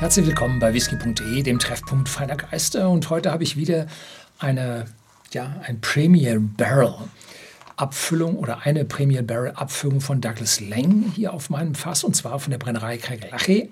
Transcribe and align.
Herzlich 0.00 0.24
willkommen 0.24 0.60
bei 0.60 0.72
whisky.de, 0.72 1.42
dem 1.42 1.58
Treffpunkt 1.58 2.08
feiner 2.08 2.34
Geister. 2.34 2.88
Und 2.88 3.10
heute 3.10 3.30
habe 3.30 3.42
ich 3.42 3.58
wieder 3.58 3.86
eine, 4.38 4.86
ja, 5.34 5.60
ein 5.66 5.82
Premier 5.82 6.38
Barrel 6.40 6.94
Abfüllung 7.76 8.36
oder 8.38 8.62
eine 8.62 8.86
Premier 8.86 9.20
Barrel 9.20 9.50
Abfüllung 9.50 10.00
von 10.00 10.22
Douglas 10.22 10.58
Lang 10.58 11.12
hier 11.14 11.34
auf 11.34 11.50
meinem 11.50 11.74
Fass 11.74 12.02
und 12.02 12.16
zwar 12.16 12.40
von 12.40 12.50
der 12.50 12.56
Brennerei 12.56 12.96
Kregelache. 12.96 13.68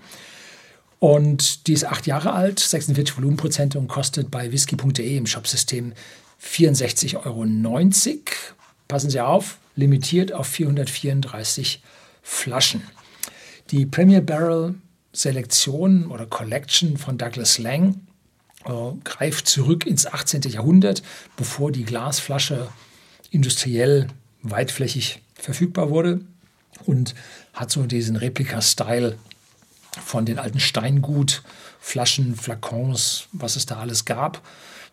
Und 0.98 1.66
die 1.66 1.72
ist 1.72 1.86
acht 1.86 2.06
Jahre 2.06 2.34
alt, 2.34 2.60
46 2.60 3.16
Volumenprozente 3.16 3.78
und 3.78 3.88
kostet 3.88 4.30
bei 4.30 4.52
whisky.de 4.52 5.16
im 5.16 5.24
Shopsystem 5.24 5.94
64,90 6.44 7.24
Euro. 7.24 7.46
Passen 8.86 9.08
Sie 9.08 9.20
auf, 9.22 9.56
limitiert 9.76 10.34
auf 10.34 10.46
434 10.46 11.82
Flaschen. 12.20 12.82
Die 13.70 13.86
Premier 13.86 14.20
Barrel 14.20 14.74
Selektion 15.18 16.06
oder 16.06 16.26
Collection 16.26 16.96
von 16.96 17.18
Douglas 17.18 17.58
Lang 17.58 18.00
äh, 18.64 18.70
greift 19.02 19.48
zurück 19.48 19.84
ins 19.84 20.06
18. 20.06 20.42
Jahrhundert, 20.42 21.02
bevor 21.36 21.72
die 21.72 21.84
Glasflasche 21.84 22.68
industriell 23.30 24.06
weitflächig 24.42 25.20
verfügbar 25.34 25.90
wurde 25.90 26.20
und 26.86 27.16
hat 27.52 27.72
so 27.72 27.84
diesen 27.86 28.14
Replika-Style 28.14 29.18
von 30.04 30.24
den 30.24 30.38
alten 30.38 30.60
Steingutflaschen, 30.60 32.36
Flakons, 32.36 33.26
was 33.32 33.56
es 33.56 33.66
da 33.66 33.78
alles 33.78 34.04
gab. 34.04 34.40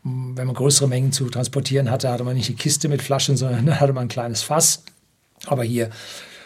Wenn 0.04 0.48
man 0.48 0.56
größere 0.56 0.88
Mengen 0.88 1.12
zu 1.12 1.30
transportieren 1.30 1.92
hatte, 1.92 2.10
hatte 2.10 2.24
man 2.24 2.36
nicht 2.36 2.50
eine 2.50 2.58
Kiste 2.58 2.90
mit 2.90 3.04
Flaschen, 3.04 3.38
sondern 3.38 3.80
hatte 3.80 3.94
man 3.94 4.06
ein 4.06 4.10
kleines 4.10 4.42
Fass. 4.42 4.84
Aber 5.46 5.64
hier 5.64 5.92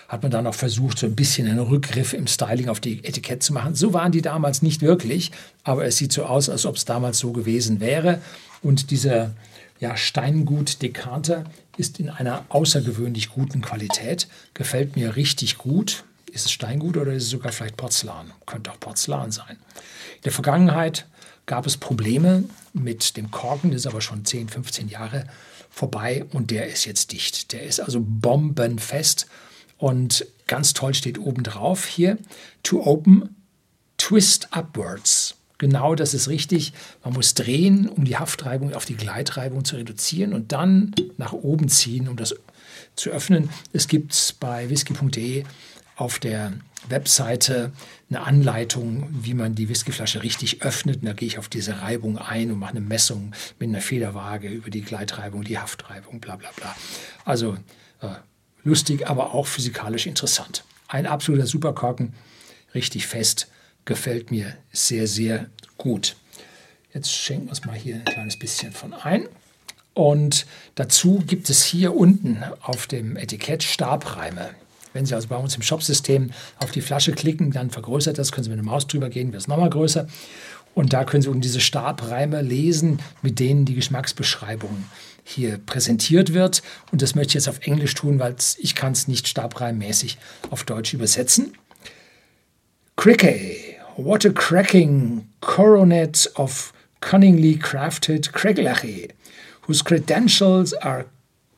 hat 0.10 0.24
man 0.24 0.32
dann 0.32 0.48
auch 0.48 0.56
versucht, 0.56 0.98
so 0.98 1.06
ein 1.06 1.16
bisschen 1.16 1.48
einen 1.48 1.60
Rückgriff 1.60 2.14
im 2.14 2.26
Styling 2.26 2.68
auf 2.68 2.80
die 2.80 3.06
Etikett 3.06 3.44
zu 3.44 3.54
machen. 3.54 3.76
So 3.76 3.94
waren 3.94 4.12
die 4.12 4.24
damals 4.24 4.64
nicht 4.64 4.82
wirklich, 4.82 5.32
aber 5.64 5.86
es 5.86 5.98
sieht 5.98 6.12
so 6.12 6.26
aus, 6.26 6.50
als 6.50 6.66
ob 6.66 6.76
es 6.76 6.86
damals 6.86 7.20
so 7.20 7.32
gewesen 7.32 7.80
wäre. 7.80 8.20
Und 8.64 8.90
dieser 8.90 9.36
ja, 9.80 9.96
Steingut-Dekanter 9.96 11.46
ist 11.78 12.00
in 12.00 12.10
einer 12.10 12.44
außergewöhnlich 12.50 13.30
guten 13.30 13.62
Qualität. 13.62 14.28
Gefällt 14.56 14.96
mir 14.96 15.16
richtig 15.16 15.60
gut. 15.60 16.04
Ist 16.32 16.46
es 16.46 16.52
Steingut 16.52 16.98
oder 16.98 17.14
ist 17.14 17.24
es 17.24 17.30
sogar 17.30 17.52
vielleicht 17.52 17.78
Porzellan? 17.78 18.34
Könnte 18.48 18.72
auch 18.72 18.80
Porzellan 18.80 19.32
sein. 19.32 19.58
In 20.18 20.24
der 20.26 20.32
Vergangenheit 20.32 21.06
gab 21.46 21.68
es 21.68 21.78
Probleme 21.78 22.44
mit 22.74 23.16
dem 23.16 23.30
Korken, 23.30 23.72
das 23.72 23.82
ist 23.82 23.88
aber 23.88 24.02
schon 24.02 24.26
10, 24.26 24.50
15 24.50 24.90
Jahre 24.90 25.26
vorbei 25.70 26.26
und 26.32 26.50
der 26.50 26.68
ist 26.68 26.86
jetzt 26.86 27.12
dicht. 27.12 27.54
Der 27.54 27.64
ist 27.64 27.80
also 27.80 28.00
bombenfest 28.04 29.28
und 29.80 30.28
ganz 30.46 30.74
toll 30.74 30.94
steht 30.94 31.18
oben 31.18 31.42
drauf 31.42 31.86
hier, 31.86 32.20
to 32.62 32.86
open, 32.86 33.36
twist 33.98 34.50
upwards. 34.52 35.36
Genau 35.58 35.96
das 35.96 36.14
ist 36.14 36.28
richtig. 36.28 36.74
Man 37.04 37.14
muss 37.14 37.34
drehen, 37.34 37.90
um 37.90 38.06
die 38.06 38.18
Haftreibung 38.18 38.74
auf 38.74 38.86
die 38.86 38.96
Gleitreibung 38.96 39.66
zu 39.66 39.76
reduzieren 39.78 40.34
und 40.34 40.52
dann 40.52 40.94
nach 41.18 41.34
oben 41.34 41.70
ziehen, 41.70 42.08
um 42.08 42.16
das 42.16 42.36
zu 42.96 43.10
öffnen. 43.10 43.50
Es 43.74 43.88
gibt 43.88 44.36
bei 44.40 44.70
whisky.de 44.70 45.44
auf 45.96 46.20
der 46.20 46.54
Webseite 46.88 47.74
eine 48.10 48.22
Anleitung, 48.22 49.08
wie 49.12 49.34
man 49.34 49.56
die 49.56 49.68
Whiskyflasche 49.68 50.24
richtig 50.24 50.62
öffnet. 50.62 51.02
Und 51.02 51.06
da 51.06 51.14
gehe 51.14 51.28
ich 51.28 51.38
auf 51.38 51.50
diese 51.50 51.82
Reibung 51.82 52.18
ein 52.18 52.52
und 52.52 52.60
mache 52.60 52.72
eine 52.72 52.82
Messung 52.82 53.34
mit 53.60 53.70
einer 53.70 53.82
Federwaage 53.82 54.48
über 54.48 54.70
die 54.70 54.82
Gleitreibung, 54.82 55.44
die 55.44 55.60
Haftreibung, 55.60 56.22
bla 56.22 56.38
bla 56.38 56.50
bla. 56.56 56.76
Also 57.26 57.58
äh, 58.02 58.08
lustig, 58.64 59.08
aber 59.08 59.34
auch 59.34 59.48
physikalisch 59.48 60.08
interessant. 60.08 60.64
Ein 60.88 61.06
absoluter 61.06 61.46
Superkorken, 61.46 62.14
richtig 62.74 63.08
fest, 63.08 63.48
gefällt 63.86 64.32
mir 64.32 64.56
sehr, 64.72 65.08
sehr 65.08 65.48
gut. 65.78 66.16
Jetzt 66.94 67.12
schenken 67.12 67.46
wir 67.46 67.52
uns 67.52 67.66
mal 67.66 67.76
hier 67.76 67.96
ein 67.96 68.06
kleines 68.06 68.38
bisschen 68.38 68.72
von 68.72 68.94
ein. 68.94 69.28
Und 69.94 70.46
dazu 70.76 71.24
gibt 71.26 71.50
es 71.50 71.64
hier 71.64 71.96
unten 71.96 72.44
auf 72.62 72.88
dem 72.88 73.18
Etikett 73.18 73.64
Stabreime. 73.64 74.52
Wenn 74.94 75.06
Sie 75.06 75.14
also 75.14 75.28
bei 75.28 75.36
uns 75.36 75.56
im 75.56 75.62
Shopsystem 75.62 76.32
auf 76.58 76.72
die 76.72 76.82
Flasche 76.82 77.12
klicken, 77.12 77.52
dann 77.52 77.70
vergrößert 77.70 78.18
das, 78.18 78.32
können 78.32 78.44
Sie 78.44 78.50
mit 78.50 78.58
der 78.58 78.66
Maus 78.66 78.88
drüber 78.88 79.10
gehen, 79.10 79.32
wird 79.32 79.42
es 79.42 79.48
nochmal 79.48 79.70
größer. 79.70 80.08
Und 80.76 80.94
da 80.94 81.04
können 81.04 81.22
Sie 81.22 81.30
unten 81.30 81.42
diese 81.42 81.60
Stabreime 81.60 82.42
lesen, 82.42 83.00
mit 83.22 83.40
denen 83.40 83.66
die 83.66 83.76
Geschmacksbeschreibung 83.76 84.86
hier 85.24 85.58
präsentiert 85.58 86.34
wird. 86.34 86.64
Und 86.92 87.02
das 87.02 87.16
möchte 87.16 87.32
ich 87.32 87.36
jetzt 87.36 87.50
auf 87.50 87.66
Englisch 87.66 87.94
tun, 87.94 88.20
weil 88.20 88.36
ich 88.58 88.76
kann 88.76 88.94
es 88.94 89.08
nicht 89.08 89.28
stabreimmäßig 89.28 90.18
auf 90.50 90.64
Deutsch 90.64 90.94
übersetzen. 90.94 91.54
Crickey, 92.96 93.78
what 93.98 94.26
a 94.26 94.30
cracking 94.30 95.28
coronet 95.42 96.30
of 96.36 96.74
cunningly 97.02 97.58
crafted 97.58 98.34
Craiglachie, 98.34 99.10
whose 99.68 99.84
credentials 99.84 100.74
are 100.74 101.06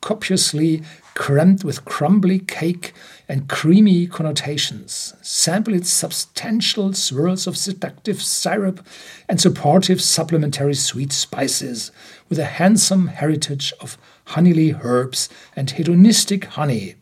copiously 0.02 0.84
crammed 1.14 1.64
with 1.64 1.86
crumbly 1.86 2.40
cake 2.40 2.94
and 3.28 3.48
creamy 3.48 4.08
connotations. 4.08 5.14
Sample 5.22 5.74
its 5.74 5.90
substantial 5.90 6.94
swirls 6.94 7.48
of 7.48 7.58
seductive 7.58 8.22
syrup 8.22 8.86
and 9.30 9.40
supportive 9.40 10.02
supplementary 10.02 10.74
sweet 10.74 11.14
spices, 11.14 11.92
with 12.30 12.40
a 12.40 12.46
handsome 12.46 13.08
heritage 13.08 13.74
of 13.80 13.98
honeyly 14.26 14.76
herbs 14.82 15.30
and 15.56 15.72
hedonistic 15.72 16.46
honey. 16.46 16.96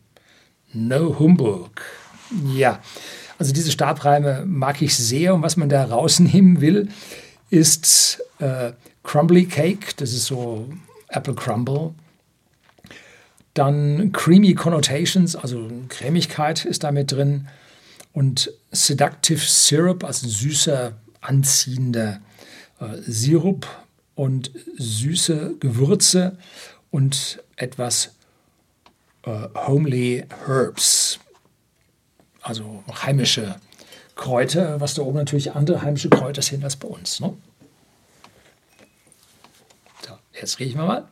No 0.72 1.12
humbug. 1.12 1.80
Ja, 2.44 2.80
also 3.38 3.52
diese 3.52 3.72
Stabreime 3.72 4.44
mag 4.46 4.82
ich 4.82 4.96
sehr 4.96 5.34
und 5.34 5.42
was 5.42 5.56
man 5.56 5.68
da 5.68 5.84
rausnehmen 5.84 6.60
will, 6.60 6.88
ist 7.48 8.22
äh, 8.38 8.72
Crumbly 9.02 9.46
Cake, 9.46 9.96
das 9.96 10.12
ist 10.12 10.26
so 10.26 10.68
Apple 11.08 11.34
Crumble 11.34 11.94
dann 13.54 14.12
Creamy 14.12 14.54
Connotations, 14.54 15.34
also 15.36 15.68
Cremigkeit 15.88 16.64
ist 16.64 16.84
damit 16.84 17.12
drin. 17.12 17.48
Und 18.12 18.52
Seductive 18.72 19.40
Syrup, 19.40 20.04
also 20.04 20.28
süßer, 20.28 20.92
anziehender 21.20 22.20
äh, 22.80 22.96
Sirup 23.06 23.66
und 24.14 24.50
süße 24.76 25.56
Gewürze 25.60 26.36
und 26.90 27.42
etwas 27.56 28.14
äh, 29.24 29.48
homely 29.54 30.24
Herbs, 30.46 31.18
also 32.42 32.82
heimische 33.02 33.56
Kräuter, 34.16 34.80
was 34.80 34.94
da 34.94 35.02
oben 35.02 35.16
natürlich 35.16 35.52
andere 35.52 35.82
heimische 35.82 36.10
Kräuter 36.10 36.42
sind 36.42 36.64
als 36.64 36.76
bei 36.76 36.88
uns. 36.88 37.20
Ne? 37.20 37.36
So, 40.06 40.18
jetzt 40.38 40.58
riechen 40.58 40.78
wir 40.78 40.86
mal. 40.86 41.08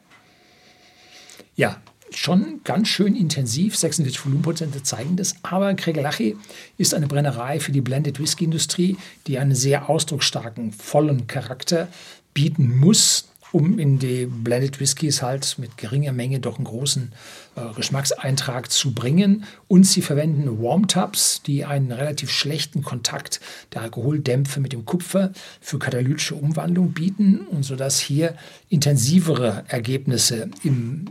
Ja, 1.54 1.80
schon 2.18 2.60
ganz 2.64 2.88
schön 2.88 3.14
intensiv. 3.14 3.76
46 3.76 4.24
Volumenprozente 4.24 4.82
zeigen 4.82 5.16
das. 5.16 5.36
Aber 5.42 5.72
Kregelachi 5.74 6.36
ist 6.76 6.94
eine 6.94 7.06
Brennerei 7.06 7.60
für 7.60 7.72
die 7.72 7.80
Blended 7.80 8.18
Whisky 8.18 8.44
Industrie, 8.44 8.96
die 9.26 9.38
einen 9.38 9.54
sehr 9.54 9.88
ausdrucksstarken, 9.88 10.72
vollen 10.72 11.28
Charakter 11.28 11.88
bieten 12.34 12.76
muss, 12.76 13.28
um 13.52 13.78
in 13.78 13.98
die 13.98 14.26
Blended 14.26 14.80
Whiskys 14.80 15.22
halt 15.22 15.58
mit 15.58 15.78
geringer 15.78 16.12
Menge 16.12 16.40
doch 16.40 16.56
einen 16.56 16.64
großen 16.64 17.12
äh, 17.54 17.72
Geschmackseintrag 17.74 18.70
zu 18.70 18.92
bringen. 18.92 19.44
Und 19.68 19.84
sie 19.84 20.02
verwenden 20.02 20.60
Warm 20.60 20.88
Tubs, 20.88 21.42
die 21.42 21.64
einen 21.64 21.92
relativ 21.92 22.30
schlechten 22.30 22.82
Kontakt 22.82 23.40
der 23.72 23.82
Alkoholdämpfe 23.82 24.60
mit 24.60 24.72
dem 24.72 24.84
Kupfer 24.84 25.32
für 25.60 25.78
katalytische 25.78 26.34
Umwandlung 26.34 26.92
bieten 26.92 27.40
und 27.50 27.64
sodass 27.64 28.00
hier 28.00 28.34
intensivere 28.68 29.64
Ergebnisse 29.68 30.50
im 30.64 31.06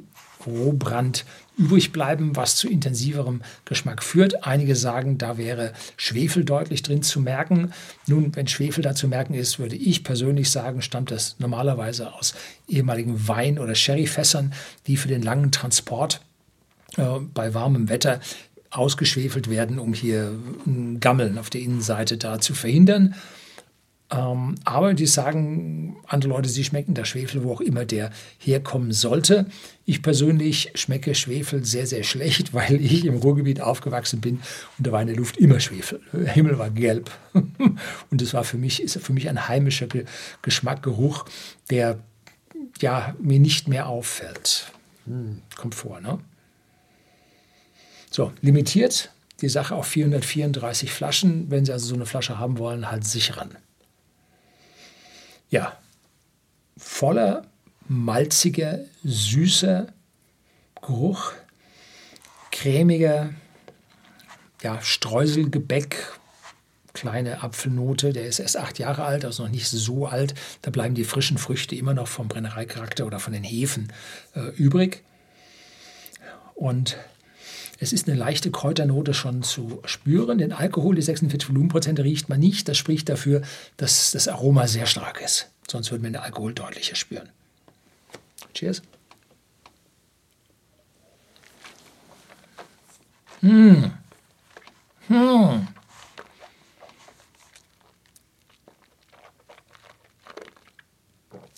Rohbrand 0.47 1.25
übrig 1.57 1.91
bleiben, 1.91 2.35
was 2.35 2.55
zu 2.55 2.69
intensiverem 2.69 3.41
Geschmack 3.65 4.03
führt. 4.03 4.45
Einige 4.45 4.75
sagen, 4.75 5.17
da 5.17 5.37
wäre 5.37 5.73
Schwefel 5.97 6.45
deutlich 6.45 6.83
drin 6.83 7.01
zu 7.01 7.19
merken. 7.19 7.73
Nun, 8.05 8.35
wenn 8.35 8.47
Schwefel 8.47 8.83
da 8.83 8.95
zu 8.95 9.07
merken 9.07 9.33
ist, 9.33 9.59
würde 9.59 9.75
ich 9.75 10.03
persönlich 10.03 10.49
sagen, 10.51 10.81
stammt 10.81 11.11
das 11.11 11.35
normalerweise 11.39 12.13
aus 12.13 12.35
ehemaligen 12.67 13.27
Wein- 13.27 13.59
oder 13.59 13.75
Sherryfässern, 13.75 14.53
die 14.85 14.97
für 14.97 15.07
den 15.07 15.21
langen 15.21 15.51
Transport 15.51 16.21
äh, 16.97 17.19
bei 17.33 17.53
warmem 17.53 17.89
Wetter 17.89 18.21
ausgeschwefelt 18.69 19.49
werden, 19.49 19.79
um 19.79 19.93
hier 19.93 20.31
ein 20.65 20.99
Gammeln 20.99 21.37
auf 21.37 21.49
der 21.49 21.61
Innenseite 21.61 22.17
da 22.17 22.39
zu 22.39 22.53
verhindern. 22.53 23.15
Ähm, 24.09 24.55
aber 24.63 24.93
die 24.93 25.05
sagen, 25.05 25.97
andere 26.07 26.31
Leute, 26.31 26.47
sie 26.47 26.63
schmecken 26.63 26.93
der 26.93 27.03
Schwefel, 27.03 27.43
wo 27.43 27.51
auch 27.51 27.61
immer 27.61 27.83
der 27.83 28.11
herkommen 28.39 28.93
sollte. 28.93 29.47
Ich 29.85 30.01
persönlich 30.01 30.71
schmecke 30.75 31.13
Schwefel 31.13 31.65
sehr, 31.65 31.85
sehr 31.87 32.03
schlecht, 32.03 32.53
weil 32.53 32.79
ich 32.79 33.05
im 33.05 33.17
Ruhrgebiet 33.17 33.59
aufgewachsen 33.59 34.21
bin 34.21 34.39
und 34.77 34.87
da 34.87 34.91
war 34.91 35.01
in 35.01 35.07
der 35.07 35.17
Luft 35.17 35.37
immer 35.37 35.59
Schwefel. 35.59 35.99
Der 36.13 36.31
Himmel 36.31 36.57
war 36.57 36.69
gelb. 36.69 37.11
Und 37.33 38.21
das 38.21 38.33
war 38.33 38.43
für 38.43 38.57
mich, 38.57 38.81
ist 38.81 38.97
für 38.99 39.13
mich 39.13 39.29
ein 39.29 39.47
heimischer 39.47 39.87
Geschmack, 40.41 40.81
Geruch, 40.81 41.25
der 41.69 41.99
ja, 42.79 43.15
mir 43.19 43.39
nicht 43.39 43.67
mehr 43.67 43.87
auffällt. 43.87 44.71
Hm, 45.05 45.41
kommt 45.55 45.75
vor, 45.75 45.99
ne? 45.99 46.19
So, 48.09 48.31
limitiert 48.41 49.11
die 49.41 49.49
Sache 49.49 49.75
auf 49.75 49.87
434 49.87 50.91
Flaschen. 50.91 51.51
Wenn 51.51 51.65
Sie 51.65 51.71
also 51.71 51.87
so 51.87 51.95
eine 51.95 52.05
Flasche 52.05 52.39
haben 52.39 52.57
wollen, 52.57 52.89
halten 52.89 53.05
Sie 53.05 53.19
sich 53.19 53.37
ran. 53.37 53.55
Ja, 55.49 55.77
voller, 56.77 57.45
malziger, 57.87 58.79
süßer 59.03 59.87
Geruch, 60.81 61.33
cremiger, 62.51 63.33
ja, 64.61 64.81
Streuselgebäck, 64.81 66.11
kleine 66.93 67.43
Apfelnote, 67.43 68.13
der 68.13 68.25
ist 68.25 68.39
erst 68.39 68.57
acht 68.57 68.79
Jahre 68.79 69.03
alt, 69.03 69.23
also 69.23 69.43
noch 69.43 69.51
nicht 69.51 69.67
so 69.67 70.07
alt. 70.07 70.33
Da 70.63 70.71
bleiben 70.71 70.95
die 70.95 71.03
frischen 71.03 71.37
Früchte 71.37 71.75
immer 71.75 71.93
noch 71.93 72.07
vom 72.07 72.27
Brennereicharakter 72.27 73.05
oder 73.05 73.19
von 73.19 73.33
den 73.33 73.43
Hefen 73.43 73.93
äh, 74.35 74.49
übrig. 74.55 75.03
Und 76.55 76.97
es 77.79 77.93
ist 77.93 78.07
eine 78.07 78.17
leichte 78.17 78.51
Kräuternote 78.51 79.13
schon 79.13 79.43
zu 79.43 79.81
spüren. 79.85 80.37
Den 80.37 80.53
Alkohol, 80.53 80.95
die 80.95 81.01
46 81.01 81.49
Volumenprozent, 81.49 81.99
riecht 81.99 82.29
man 82.29 82.39
nicht. 82.39 82.67
Das 82.67 82.77
spricht 82.77 83.07
dafür, 83.09 83.41
dass 83.77 84.11
das 84.11 84.27
Aroma 84.27 84.67
sehr 84.67 84.87
stark 84.87 85.21
ist. 85.21 85.49
Sonst 85.69 85.91
würden 85.91 86.03
wir 86.03 86.09
den 86.09 86.17
Alkohol 86.17 86.53
deutlicher 86.53 86.95
spüren. 86.95 87.29
Cheers. 88.53 88.81
Hm. 93.41 93.91
Hm. 95.07 95.67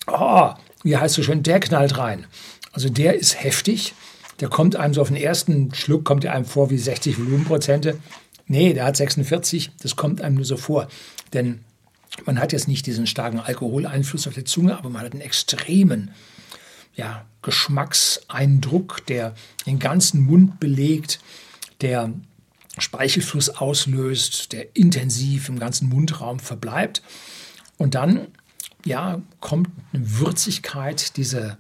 Oh, 0.07 0.53
wie 0.83 0.97
heißt 0.97 1.15
so 1.15 1.23
schön, 1.23 1.43
der 1.43 1.59
knallt 1.59 1.97
rein. 1.97 2.25
Also 2.71 2.89
der 2.89 3.15
ist 3.15 3.41
heftig. 3.41 3.93
Der 4.39 4.49
kommt 4.49 4.75
einem 4.75 4.93
so 4.93 5.01
auf 5.01 5.09
den 5.09 5.17
ersten 5.17 5.73
Schluck, 5.73 6.05
kommt 6.05 6.23
er 6.23 6.33
einem 6.33 6.45
vor 6.45 6.69
wie 6.69 6.77
60 6.77 7.17
Volumenprozente. 7.17 7.99
Nee, 8.47 8.73
der 8.73 8.85
hat 8.85 8.97
46, 8.97 9.71
das 9.81 9.95
kommt 9.95 10.21
einem 10.21 10.35
nur 10.35 10.45
so 10.45 10.57
vor. 10.57 10.87
Denn 11.33 11.59
man 12.25 12.39
hat 12.39 12.51
jetzt 12.51 12.67
nicht 12.67 12.85
diesen 12.85 13.07
starken 13.07 13.39
Alkoholeinfluss 13.39 14.27
auf 14.27 14.33
der 14.33 14.45
Zunge, 14.45 14.77
aber 14.77 14.89
man 14.89 15.03
hat 15.03 15.13
einen 15.13 15.21
extremen 15.21 16.11
ja, 16.95 17.25
Geschmackseindruck, 17.41 19.05
der 19.05 19.35
den 19.65 19.79
ganzen 19.79 20.21
Mund 20.21 20.59
belegt, 20.59 21.19
der 21.81 22.13
Speichelfluss 22.77 23.49
auslöst, 23.49 24.51
der 24.51 24.75
intensiv 24.75 25.49
im 25.49 25.59
ganzen 25.59 25.89
Mundraum 25.89 26.39
verbleibt. 26.39 27.01
Und 27.77 27.95
dann 27.95 28.27
ja, 28.85 29.21
kommt 29.39 29.69
eine 29.93 30.19
Würzigkeit, 30.19 31.17
diese 31.17 31.57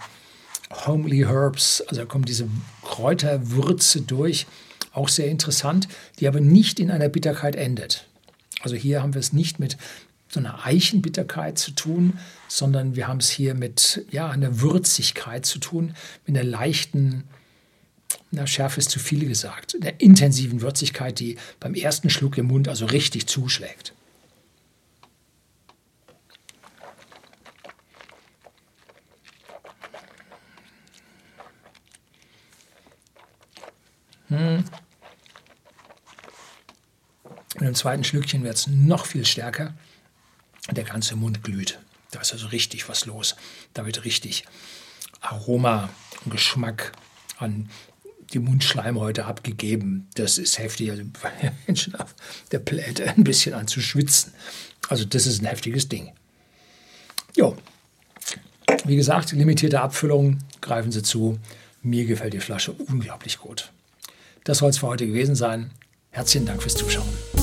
Homely 0.71 1.19
Herbs, 1.19 1.81
also 1.81 2.01
da 2.01 2.05
kommt 2.05 2.29
diese 2.29 2.47
Kräuterwürze 2.83 4.01
durch, 4.01 4.45
auch 4.93 5.09
sehr 5.09 5.27
interessant, 5.27 5.87
die 6.19 6.27
aber 6.27 6.41
nicht 6.41 6.79
in 6.79 6.91
einer 6.91 7.09
Bitterkeit 7.09 7.55
endet. 7.55 8.05
Also 8.61 8.75
hier 8.75 9.01
haben 9.01 9.13
wir 9.13 9.19
es 9.19 9.33
nicht 9.33 9.59
mit 9.59 9.77
so 10.27 10.39
einer 10.39 10.65
Eichenbitterkeit 10.65 11.57
zu 11.57 11.71
tun, 11.71 12.19
sondern 12.47 12.95
wir 12.95 13.07
haben 13.07 13.19
es 13.19 13.29
hier 13.29 13.55
mit 13.55 14.05
ja, 14.11 14.29
einer 14.29 14.61
Würzigkeit 14.61 15.45
zu 15.45 15.59
tun, 15.59 15.95
mit 16.25 16.37
einer 16.37 16.47
leichten, 16.47 17.23
na, 18.31 18.45
Schärfe 18.45 18.79
ist 18.79 18.91
zu 18.91 18.99
viel 18.99 19.27
gesagt, 19.27 19.77
der 19.79 20.01
intensiven 20.01 20.61
Würzigkeit, 20.61 21.19
die 21.19 21.37
beim 21.59 21.73
ersten 21.73 22.09
Schluck 22.09 22.37
im 22.37 22.47
Mund 22.47 22.67
also 22.67 22.85
richtig 22.85 23.27
zuschlägt. 23.27 23.93
Hm. 34.29 34.63
Und 37.59 37.67
im 37.67 37.75
zweiten 37.75 38.03
Schlückchen 38.03 38.43
wird 38.43 38.55
es 38.55 38.67
noch 38.67 39.05
viel 39.05 39.25
stärker. 39.25 39.73
Der 40.71 40.83
ganze 40.83 41.15
Mund 41.15 41.43
glüht. 41.43 41.79
Da 42.11 42.21
ist 42.21 42.31
also 42.31 42.47
richtig 42.47 42.87
was 42.89 43.05
los. 43.05 43.35
Da 43.73 43.85
wird 43.85 44.05
richtig 44.05 44.45
Aroma 45.21 45.89
und 46.23 46.31
Geschmack 46.31 46.91
an 47.37 47.69
die 48.33 48.39
Mundschleimhäute 48.39 49.25
abgegeben. 49.25 50.07
Das 50.15 50.37
ist 50.37 50.57
heftig. 50.59 50.91
Also 50.91 51.03
Menschen 51.67 51.95
auf 51.95 52.15
der 52.51 52.59
Pläte 52.59 53.09
ein 53.09 53.23
bisschen 53.23 53.53
an 53.53 53.67
zu 53.67 53.81
schwitzen. 53.81 54.33
Also 54.87 55.05
das 55.05 55.25
ist 55.25 55.41
ein 55.41 55.47
heftiges 55.47 55.89
Ding. 55.89 56.11
Jo. 57.35 57.57
Wie 58.85 58.95
gesagt, 58.95 59.31
limitierte 59.31 59.81
Abfüllung, 59.81 60.39
greifen 60.61 60.91
Sie 60.91 61.03
zu. 61.03 61.39
Mir 61.81 62.05
gefällt 62.05 62.33
die 62.33 62.39
Flasche 62.39 62.71
unglaublich 62.71 63.39
gut. 63.39 63.71
Das 64.43 64.59
soll 64.59 64.69
es 64.69 64.77
für 64.79 64.87
heute 64.87 65.07
gewesen 65.07 65.35
sein. 65.35 65.71
Herzlichen 66.11 66.45
Dank 66.45 66.61
fürs 66.61 66.75
Zuschauen. 66.75 67.38